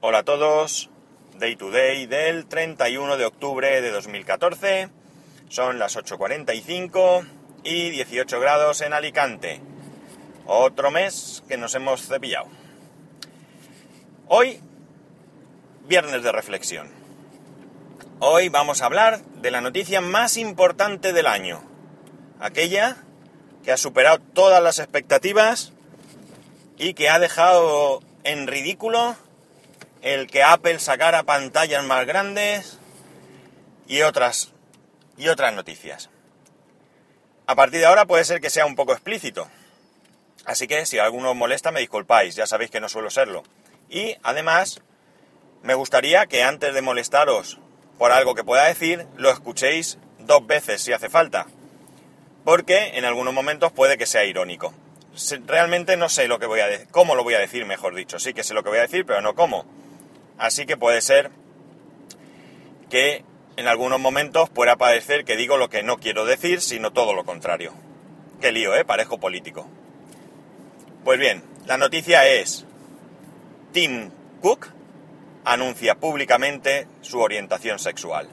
[0.00, 0.90] Hola a todos,
[1.40, 4.90] Day to Day del 31 de octubre de 2014,
[5.48, 7.26] son las 8.45
[7.64, 9.60] y 18 grados en Alicante.
[10.46, 12.46] Otro mes que nos hemos cepillado.
[14.28, 14.60] Hoy,
[15.88, 16.88] viernes de reflexión.
[18.20, 21.60] Hoy vamos a hablar de la noticia más importante del año.
[22.38, 22.98] Aquella
[23.64, 25.72] que ha superado todas las expectativas
[26.76, 29.16] y que ha dejado en ridículo
[30.02, 32.78] el que Apple sacara pantallas más grandes
[33.86, 34.52] y otras
[35.16, 36.10] y otras noticias.
[37.46, 39.48] A partir de ahora puede ser que sea un poco explícito.
[40.44, 43.42] Así que si alguno os molesta me disculpáis, ya sabéis que no suelo serlo.
[43.88, 44.82] Y además
[45.62, 47.58] me gustaría que antes de molestaros
[47.98, 51.46] por algo que pueda decir, lo escuchéis dos veces si hace falta.
[52.44, 54.72] Porque en algunos momentos puede que sea irónico.
[55.46, 58.18] Realmente no sé lo que voy a cómo lo voy a decir, mejor dicho.
[58.20, 59.66] Sí que sé lo que voy a decir, pero no cómo.
[60.38, 61.30] Así que puede ser
[62.88, 63.24] que
[63.56, 67.24] en algunos momentos pueda parecer que digo lo que no quiero decir, sino todo lo
[67.24, 67.74] contrario.
[68.40, 68.84] Qué lío, ¿eh?
[68.84, 69.68] Parejo político.
[71.04, 72.66] Pues bien, la noticia es,
[73.72, 74.68] Tim Cook
[75.44, 78.28] anuncia públicamente su orientación sexual.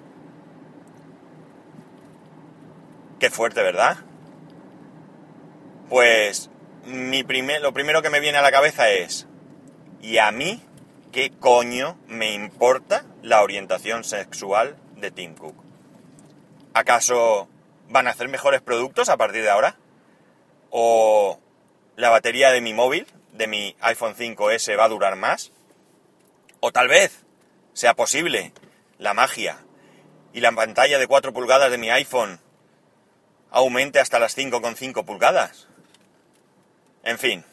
[3.20, 3.98] Qué fuerte, ¿verdad?
[5.90, 6.50] Pues
[6.86, 9.28] mi primer, lo primero que me viene a la cabeza es,
[10.02, 10.62] ¿y a mí
[11.16, 15.56] qué coño me importa la orientación sexual de Tim Cook?
[16.74, 17.48] ¿Acaso
[17.88, 19.78] van a hacer mejores productos a partir de ahora?
[20.72, 21.40] ¿O
[21.96, 25.54] la batería de mi móvil, de mi iPhone 5S, va a durar más?
[26.60, 27.24] ¿O tal vez
[27.72, 28.52] sea posible
[28.98, 29.60] la magia
[30.34, 32.42] y la pantalla de 4 pulgadas de mi iPhone
[33.52, 35.70] aumente hasta las 5,5 pulgadas?
[37.04, 37.46] En fin,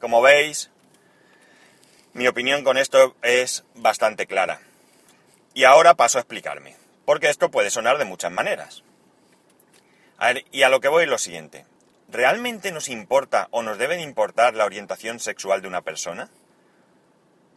[0.00, 0.70] como veis,
[2.16, 4.62] mi opinión con esto es bastante clara.
[5.52, 8.82] Y ahora paso a explicarme, porque esto puede sonar de muchas maneras.
[10.16, 11.66] A ver, y a lo que voy es lo siguiente.
[12.08, 16.30] ¿Realmente nos importa o nos debe importar la orientación sexual de una persona?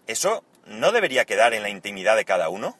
[0.07, 2.77] ¿Eso no debería quedar en la intimidad de cada uno?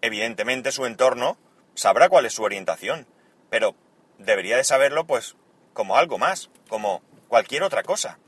[0.00, 1.36] Evidentemente su entorno
[1.74, 3.06] sabrá cuál es su orientación,
[3.50, 3.74] pero
[4.16, 5.36] debería de saberlo pues
[5.74, 8.18] como algo más, como cualquier otra cosa.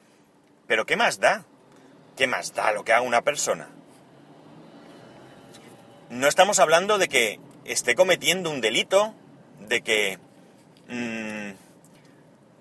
[0.67, 1.47] Pero ¿qué más da?
[2.17, 3.69] ¿Qué más da lo que haga una persona?
[6.11, 9.15] No estamos hablando de que esté cometiendo un delito,
[9.61, 10.19] de que...
[10.89, 11.53] Mmm,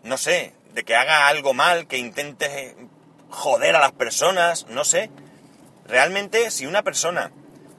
[0.03, 2.75] no sé, de que haga algo mal, que intente
[3.29, 5.09] joder a las personas, no sé.
[5.85, 7.31] Realmente, si una persona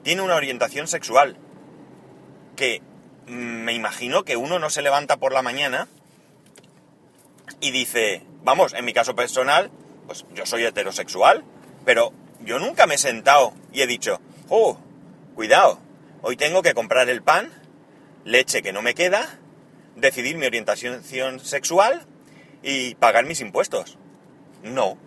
[0.03, 1.37] tiene una orientación sexual
[2.55, 2.81] que
[3.25, 5.87] me imagino que uno no se levanta por la mañana
[7.59, 9.71] y dice, vamos, en mi caso personal,
[10.05, 11.43] pues yo soy heterosexual,
[11.85, 14.19] pero yo nunca me he sentado y he dicho,
[14.49, 14.77] oh,
[15.35, 15.79] cuidado,
[16.21, 17.51] hoy tengo que comprar el pan,
[18.23, 19.39] leche que no me queda,
[19.95, 21.03] decidir mi orientación
[21.39, 22.05] sexual
[22.63, 23.97] y pagar mis impuestos.
[24.63, 24.97] No.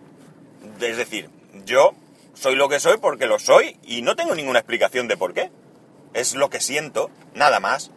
[0.81, 1.29] Es decir,
[1.65, 1.95] yo
[2.35, 5.51] soy lo que soy porque lo soy y no tengo ninguna explicación de por qué.
[6.15, 7.91] Es lo que siento, nada más.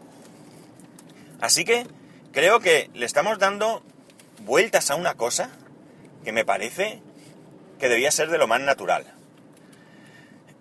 [1.39, 1.87] Así que
[2.31, 3.83] creo que le estamos dando
[4.39, 5.49] vueltas a una cosa
[6.23, 7.01] que me parece
[7.81, 9.11] que debía ser de lo más natural.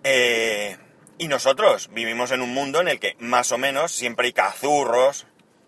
[0.03, 0.75] Eh,
[1.19, 5.27] y nosotros vivimos en un mundo en el que más o menos siempre hay cazurros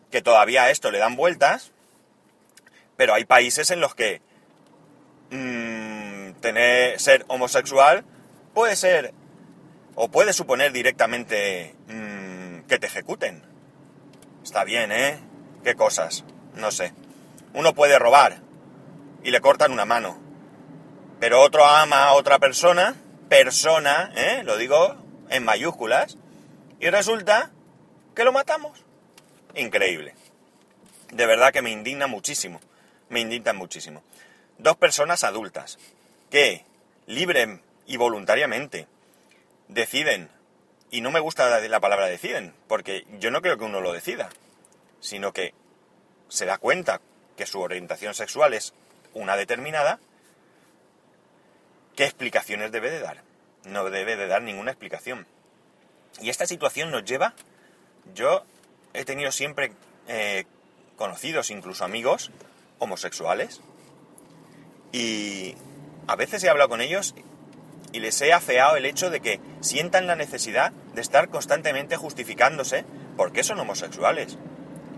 [0.09, 1.71] que todavía a esto le dan vueltas,
[2.97, 4.21] pero hay países en los que
[5.29, 8.03] mmm, tener, ser homosexual
[8.55, 9.13] puede ser
[9.93, 13.43] o puede suponer directamente mmm, que te ejecuten.
[14.43, 15.19] Está bien, ¿eh?
[15.63, 16.25] ¿Qué cosas?
[16.55, 16.93] No sé.
[17.53, 18.41] Uno puede robar
[19.23, 20.22] y le cortan una mano
[21.23, 22.97] pero otro ama a otra persona,
[23.29, 24.41] persona, ¿eh?
[24.43, 24.97] lo digo
[25.29, 26.17] en mayúsculas,
[26.81, 27.49] y resulta
[28.13, 28.83] que lo matamos.
[29.55, 30.15] Increíble.
[31.13, 32.59] De verdad que me indigna muchísimo.
[33.07, 34.03] Me indigna muchísimo.
[34.57, 35.79] Dos personas adultas
[36.29, 36.65] que,
[37.07, 38.89] libre y voluntariamente,
[39.69, 40.29] deciden,
[40.91, 44.27] y no me gusta la palabra deciden, porque yo no creo que uno lo decida,
[44.99, 45.53] sino que
[46.27, 46.99] se da cuenta
[47.37, 48.73] que su orientación sexual es
[49.13, 50.01] una determinada,
[51.95, 53.23] ¿qué explicaciones debe de dar?
[53.65, 55.27] No debe de dar ninguna explicación.
[56.21, 57.33] Y esta situación nos lleva,
[58.13, 58.43] yo
[58.93, 59.71] he tenido siempre
[60.07, 60.45] eh,
[60.95, 62.31] conocidos, incluso amigos,
[62.79, 63.61] homosexuales,
[64.91, 65.55] y
[66.07, 67.15] a veces he hablado con ellos
[67.91, 72.85] y les he afeado el hecho de que sientan la necesidad de estar constantemente justificándose
[73.17, 74.37] porque son homosexuales.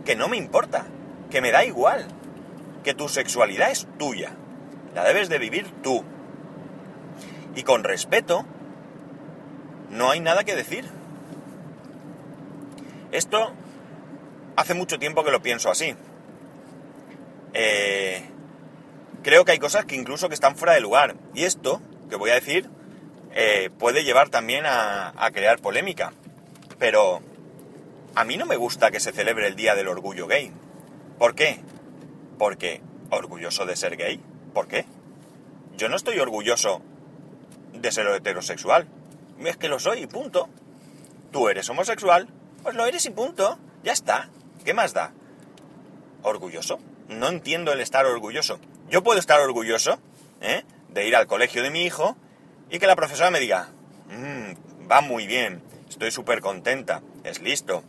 [0.06, 0.86] Que no me importa,
[1.31, 2.07] que me da igual,
[2.83, 4.36] que tu sexualidad es tuya,
[4.94, 6.03] la debes de vivir tú,
[7.56, 8.46] y con respeto
[9.90, 10.86] no hay nada que decir.
[13.12, 13.54] Esto
[14.56, 15.96] hace mucho tiempo que lo pienso así.
[17.54, 18.24] Eh,
[19.24, 21.16] creo que hay cosas que incluso que están fuera de lugar.
[21.34, 22.69] Y esto, que voy a decir,
[23.34, 26.13] eh, puede llevar también a, a crear polémica.
[26.78, 27.22] Pero
[28.16, 30.51] a mí no me gusta que se celebre el Día del Orgullo Gay.
[31.18, 31.60] ¿Por qué?
[32.38, 34.19] Porque orgulloso de ser gay.
[34.54, 34.86] ¿Por qué?
[35.78, 36.81] Yo no estoy orgulloso
[37.81, 38.88] de ser heterosexual.
[39.39, 40.50] Es que lo soy y punto.
[41.31, 42.27] Tú eres homosexual,
[42.63, 43.60] pues lo eres y punto.
[43.83, 44.30] Ya está.
[44.63, 45.13] ¿Qué más da?
[46.24, 46.80] ¿Orgulloso?
[47.10, 48.60] No entiendo el estar orgulloso.
[48.89, 50.00] Yo puedo estar orgulloso
[50.42, 50.63] ¿eh?
[50.89, 52.16] de ir al colegio de mi hijo
[52.69, 53.69] y que la profesora me diga,
[54.10, 57.83] mm, va muy bien, estoy súper contenta, es listo,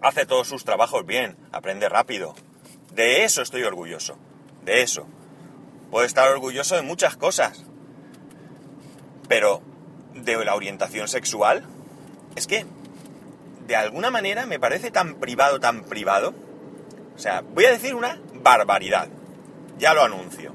[0.00, 2.34] hace todos sus trabajos bien, aprende rápido.
[2.92, 4.16] De eso estoy orgulloso,
[4.64, 5.06] de eso.
[5.90, 7.64] Puedo estar orgulloso de muchas cosas,
[9.30, 9.62] pero
[10.12, 11.64] de la orientación sexual,
[12.34, 12.66] es que
[13.68, 16.34] de alguna manera me parece tan privado, tan privado.
[17.14, 19.08] O sea, voy a decir una barbaridad,
[19.78, 20.52] ya lo anuncio.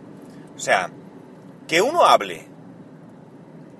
[0.57, 0.89] O sea,
[1.69, 2.45] que uno hable,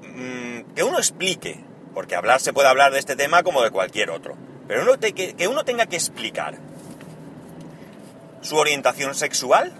[0.01, 1.59] mm, que uno explique,
[1.94, 5.48] porque hablar se puede hablar de este tema como de cualquier otro, pero uno que
[5.50, 6.57] uno tenga que explicar
[8.39, 9.74] su orientación sexual,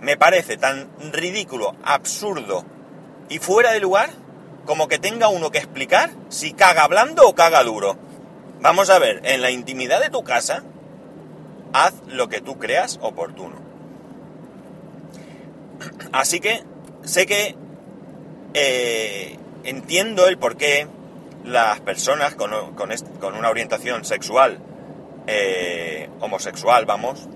[0.00, 2.64] me parece tan ridículo, absurdo
[3.28, 4.10] y fuera de lugar
[4.66, 7.96] como que tenga uno que explicar si caga blando o caga duro.
[8.60, 10.62] Vamos a ver, en la intimidad de tu casa,
[11.72, 13.56] haz lo que tú creas oportuno.
[16.12, 16.64] Así que
[17.02, 17.56] sé que
[18.54, 20.86] eh, entiendo el por qué
[21.44, 24.58] las personas con, una orientación sexual,
[25.26, 27.28] eh, homosexual, vamos,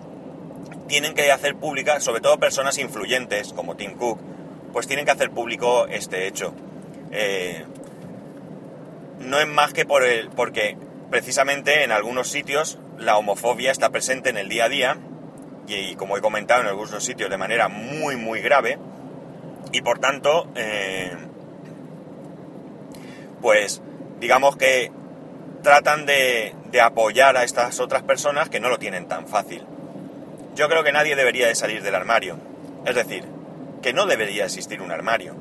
[0.89, 4.19] tienen que hacer pública, sobre todo personas influyentes como Tim Cook,
[4.73, 6.55] pues tienen que hacer público este hecho.
[7.11, 7.65] Eh,
[9.21, 10.77] no es más que por el, porque
[11.11, 14.97] precisamente en algunos sitios la homofobia está presente en el día a día
[15.67, 18.79] y, como he comentado en algunos sitios de manera muy muy grave
[19.73, 21.13] y por tanto eh,
[23.41, 23.83] pues
[24.19, 24.91] digamos que
[25.63, 29.65] tratan de, de apoyar a estas otras personas que no lo tienen tan fácil.
[30.57, 32.37] Yo creo que nadie debería de salir del armario.
[32.85, 33.25] Es decir,
[33.83, 35.35] que no debería existir un armario.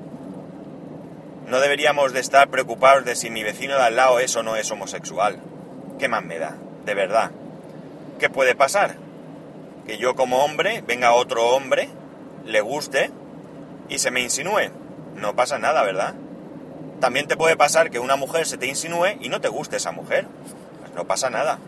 [1.48, 4.56] No deberíamos de estar preocupados de si mi vecino de al lado es o no
[4.56, 5.40] es homosexual.
[6.00, 6.58] ¿Qué más me da?
[6.86, 7.32] De verdad.
[8.20, 8.96] ¿Qué puede pasar?
[9.86, 11.90] Que yo como hombre venga otro hombre,
[12.46, 13.12] le guste
[13.90, 14.72] y se me insinúe.
[15.16, 16.16] No pasa nada, ¿verdad?
[17.00, 19.92] También te puede pasar que una mujer se te insinúe y no te guste esa
[19.92, 20.28] mujer.
[20.80, 21.60] Pues no pasa nada.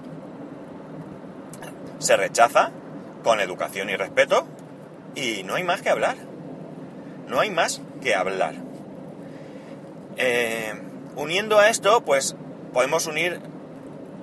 [1.99, 2.71] Se rechaza
[3.23, 4.47] con educación y respeto
[5.15, 6.15] y no hay más que hablar.
[7.27, 8.55] No hay más que hablar.
[10.17, 10.73] Eh,
[11.15, 12.35] uniendo a esto, pues
[12.73, 13.39] podemos unir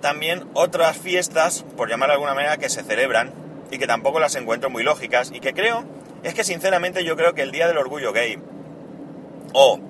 [0.00, 3.32] también otras fiestas, por llamar de alguna manera, que se celebran
[3.70, 5.84] y que tampoco las encuentro muy lógicas y que creo,
[6.22, 8.38] es que sinceramente yo creo que el Día del Orgullo Gay
[9.52, 9.80] o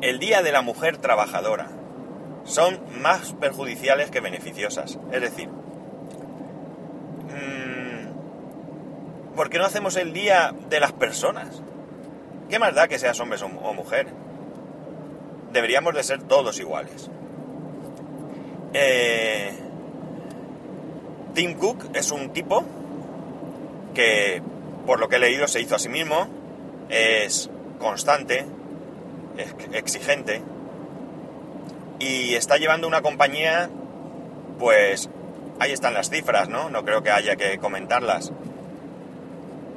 [0.00, 1.68] el Día de la Mujer Trabajadora
[2.44, 4.98] son más perjudiciales que beneficiosas.
[5.12, 5.48] Es decir,
[7.28, 8.06] mmm,
[9.34, 11.62] ¿por qué no hacemos el Día de las Personas?
[12.48, 14.08] ¿Qué más da que seas hombre o mujer?
[15.54, 17.08] deberíamos de ser todos iguales.
[18.74, 19.52] Eh,
[21.32, 22.64] Tim Cook es un tipo
[23.94, 24.42] que,
[24.84, 26.26] por lo que he leído, se hizo a sí mismo,
[26.90, 28.44] es constante,
[29.38, 30.42] es exigente
[32.00, 33.70] y está llevando una compañía,
[34.58, 35.08] pues
[35.60, 36.68] ahí están las cifras, ¿no?
[36.68, 38.32] No creo que haya que comentarlas.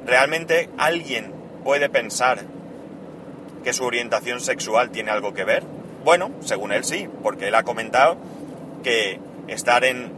[0.04, 2.40] ¿Realmente alguien puede pensar
[3.62, 5.64] que su orientación sexual tiene algo que ver?
[6.04, 8.16] Bueno, según él sí, porque él ha comentado
[8.82, 10.12] que estar en,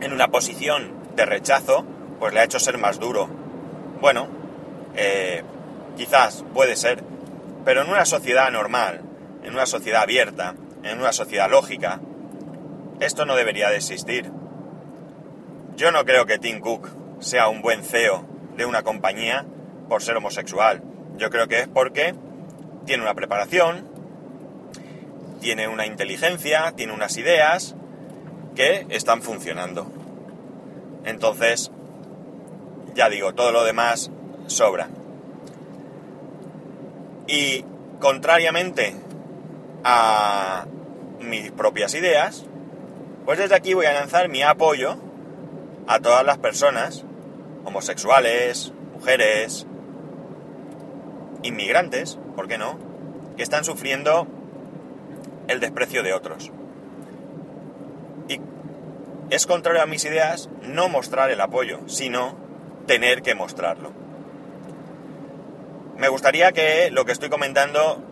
[0.00, 1.84] en una posición de rechazo
[2.18, 3.28] pues le ha hecho ser más duro.
[4.00, 4.28] Bueno,
[4.96, 5.42] eh,
[5.96, 7.02] quizás puede ser,
[7.64, 9.02] pero en una sociedad normal,
[9.42, 12.00] en una sociedad abierta, en una sociedad lógica,
[13.00, 14.30] esto no debería de existir.
[15.76, 16.88] Yo no creo que Tim Cook
[17.20, 18.24] sea un buen CEO
[18.56, 19.44] de una compañía
[19.88, 20.82] por ser homosexual.
[21.16, 22.14] Yo creo que es porque
[22.86, 23.88] tiene una preparación,
[25.40, 27.74] tiene una inteligencia, tiene unas ideas
[28.54, 29.86] que están funcionando.
[31.04, 31.70] Entonces,
[32.94, 34.10] ya digo, todo lo demás
[34.46, 34.88] sobra.
[37.26, 37.64] Y
[38.00, 38.94] contrariamente
[39.82, 40.66] a
[41.20, 42.46] mis propias ideas,
[43.24, 44.96] pues desde aquí voy a lanzar mi apoyo
[45.86, 47.04] a todas las personas,
[47.64, 49.66] homosexuales, mujeres,
[51.44, 52.78] inmigrantes, ¿por qué no?,
[53.36, 54.26] que están sufriendo
[55.48, 56.50] el desprecio de otros.
[58.28, 58.40] Y
[59.30, 62.36] es contrario a mis ideas no mostrar el apoyo, sino
[62.86, 63.92] tener que mostrarlo.
[65.96, 68.02] Me gustaría que lo que estoy comentando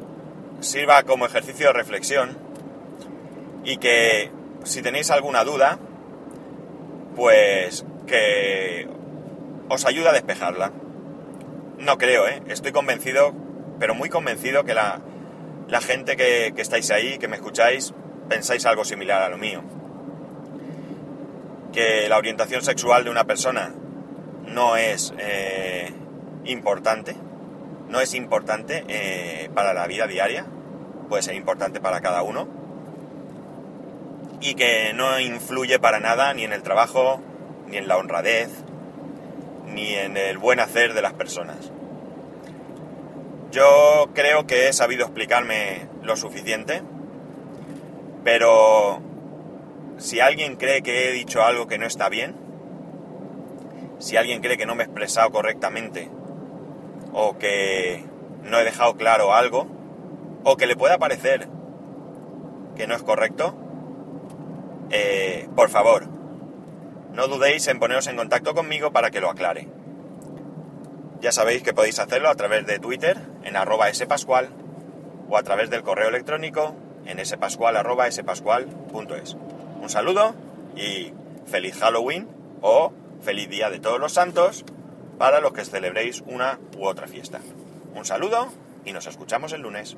[0.60, 2.36] sirva como ejercicio de reflexión
[3.64, 4.30] y que
[4.64, 5.78] si tenéis alguna duda,
[7.16, 8.88] pues que
[9.68, 10.72] os ayude a despejarla.
[11.78, 12.42] No creo, ¿eh?
[12.48, 13.34] Estoy convencido,
[13.78, 15.00] pero muy convencido que la,
[15.80, 17.92] gente que, estáis ahí, que me escucháis,
[18.28, 19.62] pensáis algo similar a lo mío.
[21.72, 23.74] Que la orientación sexual de una persona
[24.46, 25.92] no es eh,
[26.44, 27.16] importante,
[27.88, 30.46] no es importante eh, para la vida diaria,
[31.08, 32.48] puede ser importante para cada uno,
[34.40, 37.20] y que no influye para nada ni en el trabajo,
[37.68, 38.50] ni en la honradez,
[39.72, 41.72] ni en el buen hacer de las personas.
[43.50, 46.82] Yo creo que he sabido explicarme lo suficiente,
[48.24, 49.00] pero
[49.98, 52.34] si alguien cree que he dicho algo que no está bien,
[53.98, 56.10] si alguien cree que no me he expresado correctamente,
[57.12, 58.04] o que
[58.42, 59.66] no he dejado claro algo,
[60.44, 61.48] o que le pueda parecer
[62.74, 63.54] que no es correcto,
[64.90, 66.08] eh, por favor,
[67.12, 69.68] no dudéis en poneros en contacto conmigo para que lo aclare.
[71.20, 74.48] Ya sabéis que podéis hacerlo a través de Twitter en arroba spascual
[75.28, 76.74] o a través del correo electrónico
[77.06, 79.36] en spascual arroba spascual.es.
[79.80, 80.34] Un saludo
[80.76, 81.12] y
[81.46, 82.28] feliz Halloween
[82.60, 82.92] o
[83.22, 84.64] feliz Día de Todos los Santos
[85.18, 87.40] para los que celebréis una u otra fiesta.
[87.94, 88.48] Un saludo
[88.84, 89.96] y nos escuchamos el lunes.